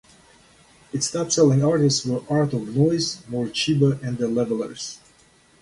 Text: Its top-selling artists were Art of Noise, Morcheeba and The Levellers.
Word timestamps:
Its 0.91 1.11
top-selling 1.11 1.63
artists 1.63 2.03
were 2.07 2.23
Art 2.27 2.53
of 2.53 2.75
Noise, 2.75 3.21
Morcheeba 3.29 4.01
and 4.01 4.17
The 4.17 4.27
Levellers. 4.27 4.97